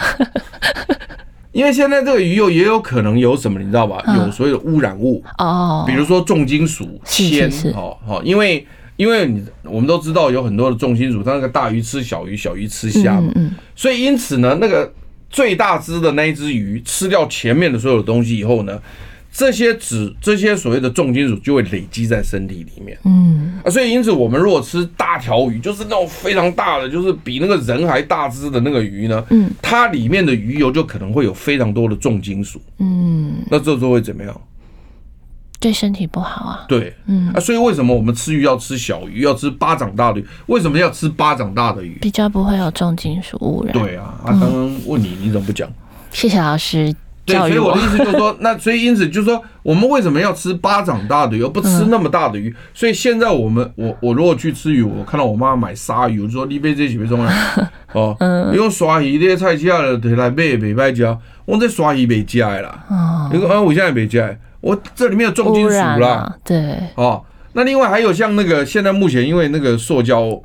[1.52, 4.02] 因为现在这个鱼油也有可能有什么，你知道吧？
[4.06, 4.18] 嗯。
[4.18, 7.48] 有所谓的污染物，哦，比如说重金属铅。
[7.74, 13.30] 哦哦，因为因为你我们都知道有很多的重金属，它那个大鱼吃小鱼，小鱼吃虾嘛。
[13.36, 13.54] 嗯，嗯。
[13.76, 14.92] 所以因此呢，那个
[15.34, 18.80] 最大只的那一只鱼吃掉前面的所有的东西以后呢，
[19.32, 22.96] 这些脂这些所谓的重金属就会累积在身体里面。
[23.04, 23.60] 嗯。
[23.64, 29.50] 啊，所以因此我们如果吃大条鱼，就是那种非常大的，就是比那个人还大只的那个鱼呢，嗯。
[29.60, 34.40] 它里面的鱼油就可能会有非常多的重金属，嗯，那这时候会怎么样？
[35.64, 36.64] 对身体不好啊。
[36.68, 40.26] 对，嗯啊，所以为什么我们吃鱼要吃小鱼，要吃巴掌大的鱼？
[40.44, 41.96] 为什么要吃巴掌大的鱼？
[42.02, 44.50] 比较不会有重金属污染。，对啊，啊，刚刚
[44.86, 45.66] 问你，你怎么不讲？
[46.12, 47.84] 谢谢老师对，所以我的意。
[47.86, 52.54] 思就是说，那所以因此就是说，我们为什么要吃巴掌大的鱼，而不吃那么大的鱼？
[52.74, 57.32] 所以现在我们，我我如果去吃鱼，我看到我妈买鲨鱼，我就说你买这是要怎样？
[57.94, 58.14] 哦，
[58.52, 62.84] 你讲鲨鱼这些菜市啊，摕来买袂歹食，我这鲨鱼袂食的啦。
[62.90, 64.36] 哦，你说啊，为什么袂食的？
[64.64, 66.36] 我这里面有重金污属啦。
[66.42, 67.22] 对，哦，
[67.52, 70.40] 那另外还有像那个现在目前因为那个塑胶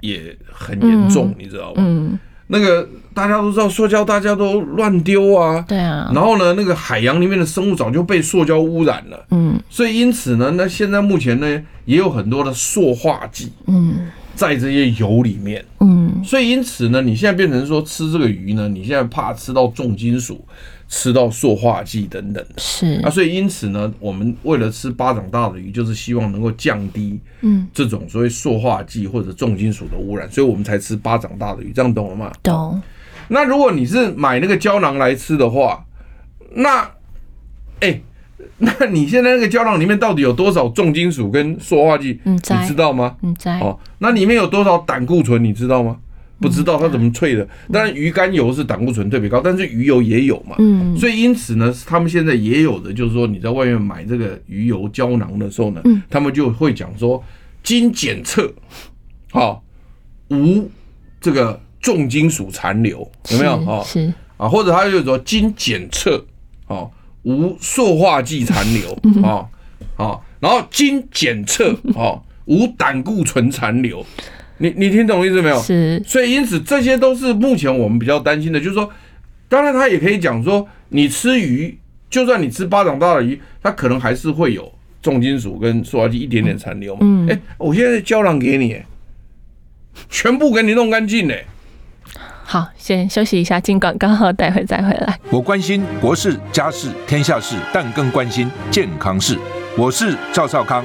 [0.00, 1.74] 也很严重，你知道吗？
[1.76, 9.60] 嗯，那个大家都知道塑胶大家都乱丢啊，对啊，然后呢，那个海洋里面的生物早就被塑胶污染了，嗯。
[9.68, 14.08] 所以因此呢，那现在目前呢也有很多的塑化剂嗯。
[14.34, 20.46] 在这些油里面，嗯，所以因此呢，你现在变成说吃这个鱼呢，你现在怕吃到重金属，
[20.88, 22.54] 吃到塑化剂等等的。
[22.56, 32.32] 是啊，，所以因此呢，我们为了吃巴掌大的鱼，就是希望能够降低嗯，这种所谓塑化剂或者重金属的污染，所以我们才吃巴掌大的鱼，这样懂了吗？
[32.42, 32.80] 懂，
[33.28, 35.84] 那如果你是买那个胶囊来吃的话，
[36.54, 36.90] 那，
[37.80, 38.00] 哎、
[38.56, 42.18] 那你现在那个胶囊里面到底有多少重金属跟塑化剂？
[42.24, 43.16] 嗯在你知道吗？
[43.22, 45.44] 嗯，在，哦，那里面有多少胆固醇？
[45.44, 45.98] 你知道吗？
[46.40, 47.46] 不知道它怎么萃的。
[47.72, 50.56] 当然，鱼肝油是胆固醇特别高，但是鱼油也有嘛。
[50.58, 57.22] 嗯所以因此呢，他们现在也有的，就是说你在外面买这个鱼油胶囊的时候呢，嗯他们就会讲说，
[57.62, 58.52] 经检测，
[59.30, 59.62] 好、
[60.30, 60.70] 无
[61.20, 63.52] 这个重金属残留，有没有？
[63.66, 66.24] 哦，是是，啊，或者他就说经检测，
[66.68, 66.90] 哦，
[67.22, 69.48] 无塑化剂残留，哦，
[69.96, 74.06] 好，然后经检测，哦，无胆固醇残留。
[74.58, 75.58] 你你听懂意思没有？
[75.60, 78.90] 是，所以因此这些都是目前我们比较担心的，就是说，
[79.48, 81.78] 当然他也可以讲说，你吃鱼，
[82.10, 84.70] 就算你吃巴掌大的鱼，它可能还是会有
[85.02, 87.00] 重金属跟塑化剂一点点残留嘛。
[87.02, 88.82] 嗯哎、我现在胶囊给你，
[90.08, 91.44] 全部给你弄干净嘞。
[92.42, 95.18] 好，先休息一下，进广告后待会再回来。
[95.30, 99.38] 我关心国事、家事、天下事，但更关心健康事。
[99.76, 100.84] 我是赵少康，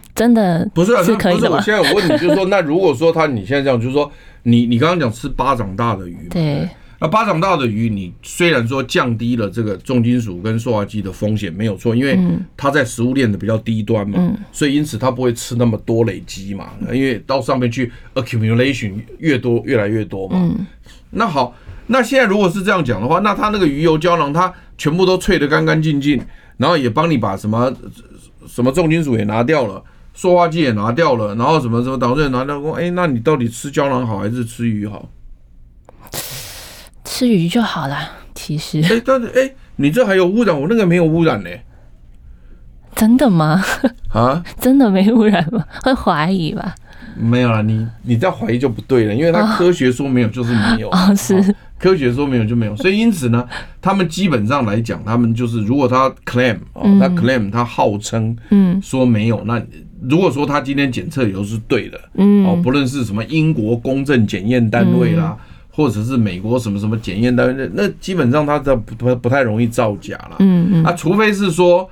[0.13, 1.61] 真的不是、啊，是那不是我可以的吗？
[1.61, 4.11] 现在我问你，就是说， 那如果说他你现在这样，就是说，
[4.43, 6.67] 你你刚刚讲吃巴掌大的鱼嘛，对，
[6.99, 12.19] 那巴掌大的鱼，你虽然说降低了这个重金属跟塑化剂的风险，没有错，因为
[12.55, 20.37] 它在食物链的比较低端嘛，嗯所以因此它不会吃那么多累积嘛，因为到上面去 accumulation 越多越来越多嘛。
[20.39, 20.65] 嗯
[21.13, 21.53] 那好，
[21.87, 26.21] 那现在如果是这样讲的话，那它那个鱼油胶囊，它全部都萃得干干净净，
[26.55, 27.69] 然后也帮你把什么
[28.47, 29.83] 什么重金属也拿掉了，
[30.21, 35.09] 塑化剂也拿掉了，然后什么什么导致也拿掉，哎、欸，那你到底吃胶囊好还是吃鱼好？
[37.03, 37.97] 吃鱼就好了。
[38.35, 41.49] 其实，哎，但是哎，你这还有污染，我那个没有污染呢。
[42.95, 43.63] 真的吗？
[44.13, 45.65] 啊， 真的没污染吗？
[45.81, 46.75] 会怀疑吧？
[47.17, 53.43] 没有啦，你你再怀疑就不对了，因为他科学说没有就是没有哦，是科学说没有就没有，所以因此呢，
[53.81, 59.59] 他们基本上来讲，他们就是如果他 claim 哦，他 claim 他号称嗯说没有，那
[60.09, 62.45] 如果说他今天检测以后是对的，嗯。
[62.45, 65.37] 哦，不论是什么英国公正检验单位啦，
[65.69, 71.89] 或者是美国什么什么检验单位，那基本上他这不不不太容易造假了，嗯嗯，啊，除非是说。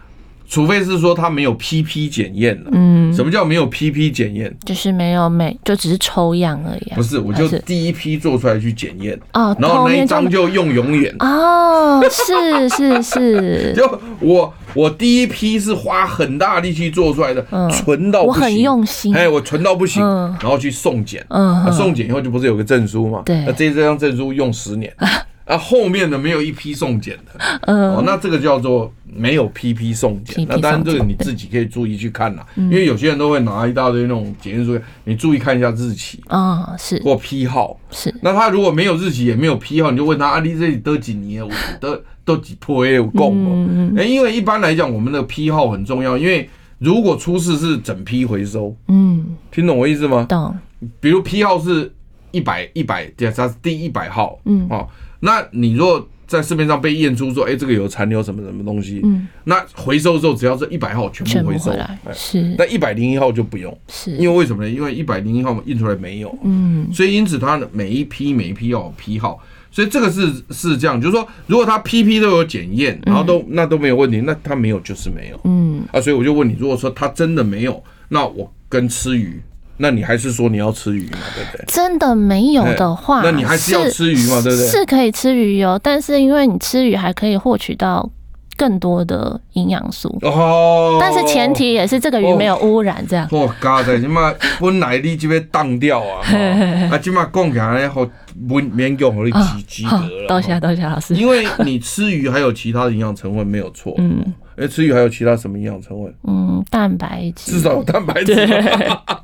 [0.49, 4.51] 除非是说他没有 PP 检验了，嗯，什么叫没有 PP 检验？
[4.65, 6.91] 就是没有每就只是抽样而已。
[6.95, 11.15] 不是，我就第一批做出来去检验，哦，然后那一张就用永远。
[11.19, 20.03] 哦，是是是， 就我我第一批是花很大力气做出来的，纯到不行，我很用心，哎，我纯到不行，
[20.41, 24.91] 然后去送检，嗯，送检以后就不是有个证书嘛，对，那这这张证书用十年。
[25.49, 30.45] 啊，后面的没有一批送检的，嗯，哦，那这个叫做没有批批送检。
[30.47, 38.13] 那当然这个你自己可以注意去看啦，因为有些人都会拿一大堆那种检验书，你注意看一下日期啊，是或批号是。
[38.21, 41.43] 那他如果没有日期也没有批号，你就问他啊，你这里得几年？
[41.43, 43.95] 我得都几破有够吗？
[43.97, 50.27] 哎，因为一般来讲，我们的批号很重要，因为如果出事是整批回收，嗯，听懂我意思吗？
[50.29, 50.55] 懂。
[50.99, 51.91] 比如批号是
[52.29, 54.87] 一百一百，对，它是第一百号，嗯，哦。
[55.19, 61.73] 那你若在市面上被验出说，哎，这个有残留什么什么东西，嗯，那回收的时候只要是一百号全部回收，
[62.13, 64.69] 是，那一百零一号就不用，是，因为为什么呢？
[64.69, 79.41] 因为一百零一号印出来没有，嗯，所以因此它的每一批每一批要有批号，所以这个是是这样，就是说如果它批批都有检验，然后都那都没有问题，那它没有就是没有，嗯，啊，所以我就问你，如果说它真的没有，那我跟吃鱼。
[79.81, 81.65] 那你还是说你要吃鱼嘛，对不对？
[81.67, 84.67] 真的没有的话，那你还是要吃鱼嘛，对不对？
[84.67, 88.09] 是可以吃鱼哦，但是因为你吃鱼还可以获取到
[88.57, 90.97] 更多的营养素哦。
[90.99, 93.25] 但是前提也是这个鱼没有污染，这样。
[93.31, 96.27] 哦，嘎在起码本来你就被当掉啊，
[96.91, 98.05] 啊，起码讲起来好
[98.37, 100.27] 勉勉强和你及及格了。
[100.27, 104.25] 多谢多谢老师，因为你吃鱼还有其他的营养成分没有错，嗯。
[104.59, 106.13] 哎，吃鱼还有其他什么营养成分？
[106.23, 108.35] 嗯，蛋白质，至少有蛋白质，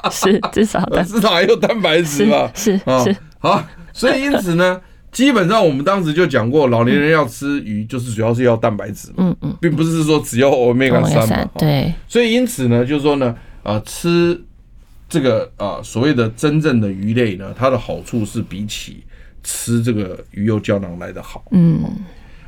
[0.10, 2.50] 是至少的，至少还有蛋白质吧？
[2.56, 4.80] 是是好，所以因此呢，
[5.12, 11.93] 基本上我们当时就讲过，老年人要吃鱼，就是主要是要蛋白质，嗯嗯，并不是说只要欧米伽三嘛，对。
[12.08, 14.41] 所以因此呢，就是说呢，啊，吃
[15.10, 19.04] 这个啊所谓的真正的鱼类呢，它的好处是比起
[19.43, 21.84] 吃这个鱼油胶囊来的好，嗯。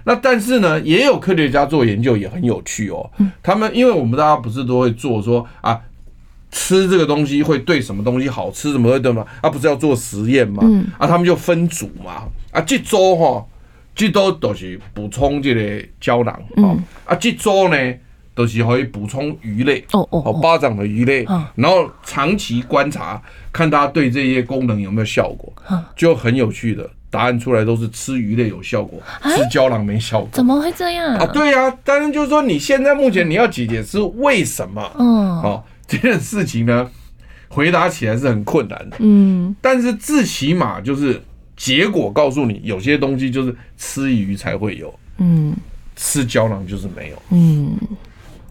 [0.07, 3.11] 那但是呢，也有科学家做研究也很有趣哦。
[3.43, 5.77] 他们因为我们大家不是都会做说啊，
[6.49, 9.25] 吃这个东西会对什么东西好吃什么会对吗？
[9.41, 10.63] 啊，不是要做实验吗？
[10.97, 12.23] 啊，他们就分组嘛。
[12.53, 13.45] 啊，这周哈，
[13.93, 16.71] 这周都是补充这个胶囊啊。
[17.03, 17.75] 啊，这周呢
[18.33, 21.25] 都是可以补充鱼类哦哦，巴掌的鱼类。
[21.55, 25.51] 然后长期观察，看它对这些功能有没有效果，
[25.97, 26.89] 就很有趣的。
[27.09, 30.29] 答案出来都是吃鱼类有效果，吃胶囊没效果。
[30.33, 31.25] 怎么会这样啊？
[31.27, 34.91] 对呀，当然就是说你现在目前你要解决是为什么？
[34.99, 35.07] 嗯，
[35.41, 36.89] 哦，这件事情呢，
[37.47, 38.97] 回答起来是很困难的。
[38.99, 41.21] 嗯，但是最起码就是
[41.55, 45.55] 结果告诉你，有些东西就是吃鱼才会有，嗯，
[45.95, 47.21] 吃胶囊就是没有。
[47.31, 47.77] 嗯，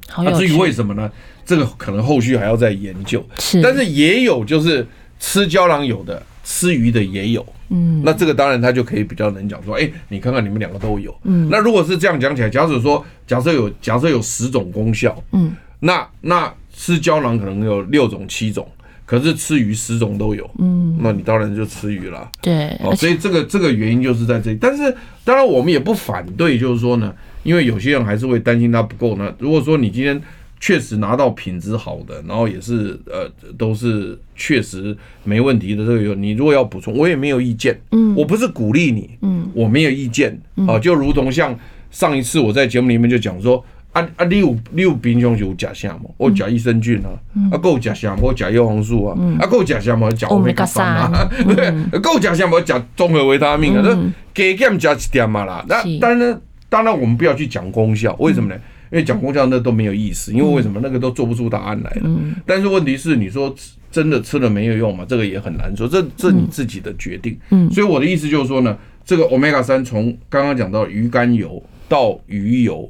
[0.09, 0.23] 好。
[0.23, 1.11] 那至于为什么呢？
[1.45, 3.25] 这个可能后续还要再研究。
[3.39, 4.85] 是，但是也有就是
[5.21, 7.45] 吃胶囊有的，吃鱼的也有。
[7.71, 11.13] 嗯，那这个当然他就可以比较能讲说，哎，你看看你们两个都有。
[11.25, 18.65] 嗯，那如果是这样讲起来，假使说，假设有假设有十种功效，嗯，那那吃胶囊可能有六种七种，
[19.05, 22.31] 可是吃鱼十种都有，嗯，那你当然就吃鱼了。
[22.41, 24.59] 对，哦，所以这个这个原因就是在这里。
[24.61, 29.35] 但是当然我们也不反对，就是说呢，因为有些人还是会担心它不够呢。
[29.41, 30.23] 如果说你今天。
[30.59, 37.79] 确实拿到品质好的，然后也是呃，都是确实没问题的这个油，你如果要补充，我也没有意见。
[37.93, 40.39] 嗯，我不是鼓励你，嗯，我没有意见。
[40.67, 41.57] 啊，就如同像
[41.91, 47.13] 上一次我在节目里面就讲说，啊啊，你有你有平常就有甲下嘛，我甲益生菌啊，
[47.53, 53.95] 啊够甲下嘛，我甲叶黄素啊，啊够甲下嘛，甲欧米伽三啊， 对，够甲下嘛，甲综合维他命啊，都
[54.35, 55.65] 加减加一点嘛啦。
[55.69, 58.61] 那当然当然我们不要去讲功效，为什么呢？
[58.91, 62.11] 因为讲功效那都没有意思，因为为什么那个都做不出答案来了。
[62.47, 63.55] 但是问题是，你说
[63.91, 65.05] 真的吃了没有用吗？
[65.09, 67.39] 这个也很难说，这这你自己的决定。
[67.71, 72.89] 所以我的意思就是说呢，这个 Omega 三从刚刚讲到鱼肝油到鱼油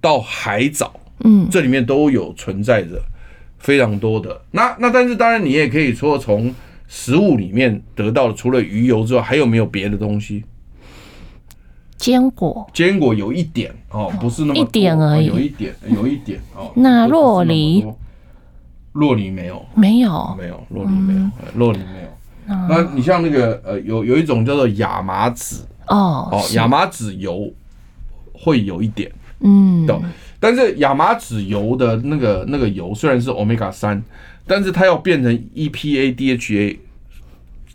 [0.00, 0.92] 到海藻，
[1.24, 3.00] 嗯，这里面都有存在着
[3.58, 4.40] 非常多的。
[4.50, 6.54] 那那但是当然你也可以说从
[6.86, 10.44] 食物里面得到的，除了鱼油之外，还有没有别的东西？
[11.98, 15.28] 坚果，坚果有一点哦，不是那么多一点而已。
[15.28, 16.70] 哦有一点，有一点哦。
[16.76, 17.86] 那不不是那么酪梨？
[18.92, 21.32] 洛，梨没有，没有，没有，洛梨没有，嗯。
[21.40, 22.08] 呃酪梨没有。
[22.68, 25.66] 那你像那个呃，有有一种叫做亚麻籽。
[25.88, 27.52] 哦哦，亚麻籽油
[28.32, 30.02] 会有一点，嗯，懂？
[30.40, 34.02] 但是亚麻籽油的那个那个油虽然是 omega 三，
[34.46, 36.76] 但是它要变成 EPA DHA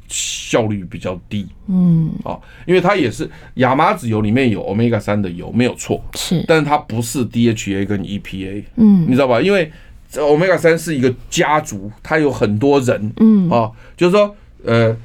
[0.08, 1.48] 效率比较低。
[1.68, 9.06] 嗯，啊，因为它也是亚麻籽油里面有 omega 三的油没有错，是，但是它不是 DHA 跟 EPA，嗯。
[9.08, 9.42] 你知道吧？
[9.42, 9.72] 因为
[10.10, 13.50] 这 omega 三是一个家族，它有很多人，嗯。
[13.50, 14.96] 啊，就是说，呃，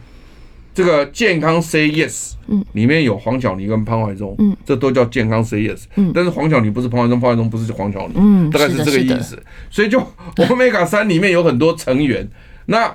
[0.74, 6.12] 这个健康 Say Yes，嗯，里面有黄小妮跟潘怀宗，嗯，这都叫健康 Say Yes，嗯。
[6.14, 9.42] 但是黄小妮不是潘怀宗，潘怀宗不是黄小妮，嗯大概是这个意思。
[9.70, 10.00] 所以就
[10.36, 12.28] omega 三里面有很多成员，
[12.66, 12.94] 那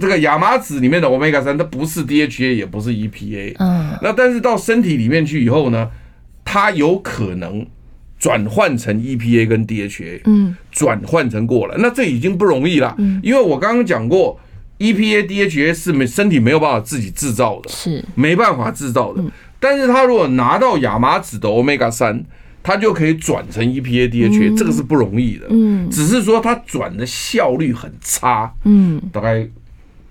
[0.00, 3.98] 这个亚麻籽里面的 omega 三，它不是 DHA，也不是 EPA，嗯。
[4.02, 5.90] 那但是到身体里面去以后呢，
[6.44, 7.66] 它有可能
[8.18, 10.56] 转换成 EPA 跟 DHA，嗯。
[10.70, 13.20] 转换成过来，那这已经不容易了，嗯。
[13.22, 14.40] 因为我刚刚讲过
[14.78, 19.22] ，EPA、DHA 是没身体没有办法自己制造的，是，没办法制造的。
[19.60, 22.24] 但是它如果拿到亚麻籽的 Omega 三，
[22.62, 25.88] 它就可以转成 EPA、DHA，这个是不容易的，嗯。
[25.90, 29.00] 只是说它转的效率很差，嗯。
[29.12, 29.46] 大概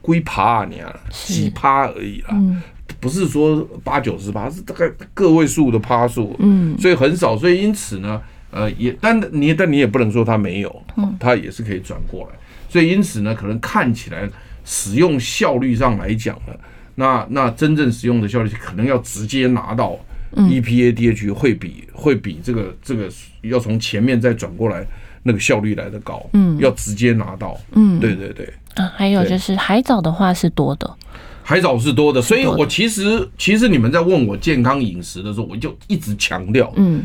[0.03, 2.29] 几趴你啊，几趴而已啦。
[2.33, 2.61] 嗯。
[2.99, 6.77] 不是说八九十趴，是大概个位数的趴数，嗯。
[6.79, 10.83] 所以很少，所以因此呢，呃，也但你但你也不能说它没有，
[11.19, 12.39] 它也是可以转过来，
[12.69, 14.29] 所以因此呢，可能看起来
[14.63, 16.53] 使用效率上来讲呢，
[16.95, 19.99] 那那真正使用的效率可能要直接拿到
[20.35, 23.09] EPA、DHA 会比会比这个这个
[23.41, 24.85] 要从前面再转过来
[25.23, 26.57] 那个效率来的高，嗯。
[26.59, 28.53] 要直接拿到，嗯，对对对。
[28.76, 30.89] 啊，还有就是海藻的话是多的，
[31.43, 37.03] 海藻是多的，所以我其实其实你们在问我健康饮食的时候，我就一直强调，嗯，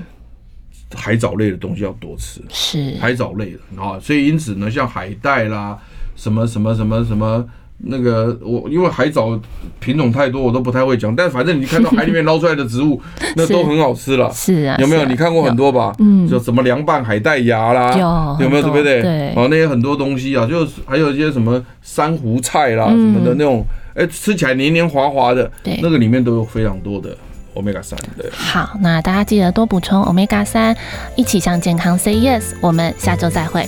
[0.95, 5.79] 海藻类的东西要多吃，是，海藻类的啊，所以因此呢，像海带啦，
[6.16, 7.45] 什么什么什么什么
[7.81, 9.39] 那个，我因为海藻
[9.79, 13.01] 品种太多，我都不太会讲，但反正你看到海里面捞出来的植物，
[13.37, 14.31] 那都很好吃了。
[14.33, 15.05] 是啊，有没有？
[15.05, 15.95] 你看过很多吧？
[16.01, 17.93] 嗯就什么凉拌海带芽啦，
[18.39, 18.62] 有有没有？
[18.62, 19.01] 对不对？
[19.03, 23.64] 对哦，那些很多东西啊，就是还有一些什么珊瑚菜啦，什嗯么的那种，
[23.95, 27.16] 哎，吃起来黏黏滑滑的，对那个里面都有非常多的
[27.55, 28.29] omega 三对。
[28.33, 30.76] 好，那大家记得多补充 omega 三，
[31.14, 32.43] 一起向健康 say yes。
[32.61, 33.64] 我们下周再会。